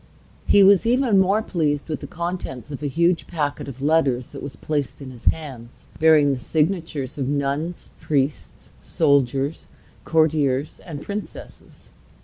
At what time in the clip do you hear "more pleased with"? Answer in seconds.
1.19-1.99